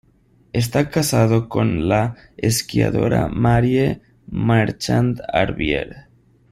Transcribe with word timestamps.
Está 0.51 0.89
casado 0.89 1.47
con 1.47 1.87
la 1.87 2.15
esquiadora 2.35 3.27
Marie 3.27 4.01
Marchand-Arvier. 4.31 6.07